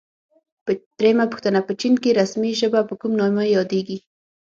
درېمه 0.99 1.25
پوښتنه: 1.31 1.59
په 1.67 1.73
چین 1.81 1.93
کې 2.03 2.17
رسمي 2.21 2.51
ژبه 2.59 2.81
په 2.89 2.93
کوم 3.01 3.13
نامه 3.21 3.43
یادیږي؟ 3.55 3.97